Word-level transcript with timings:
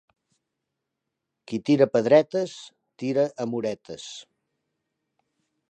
Qui 1.51 1.59
tira 1.69 1.87
pedretes, 1.97 2.57
tira 3.03 3.27
amoretes. 3.47 4.09